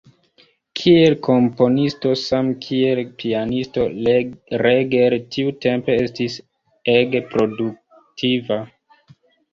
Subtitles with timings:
[0.79, 3.85] Kiel komponisto same kiel pianisto
[4.63, 6.39] Reger tiutempe estis
[6.99, 8.59] ege produktiva.